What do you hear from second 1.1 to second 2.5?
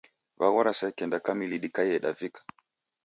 kamili dikaie davika